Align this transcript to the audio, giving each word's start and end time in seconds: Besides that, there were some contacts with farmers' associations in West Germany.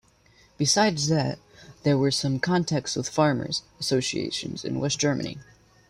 Besides 0.57 1.09
that, 1.09 1.37
there 1.83 1.95
were 1.95 2.09
some 2.09 2.39
contacts 2.39 2.95
with 2.95 3.07
farmers' 3.07 3.61
associations 3.79 4.65
in 4.65 4.79
West 4.79 4.97
Germany. 4.97 5.37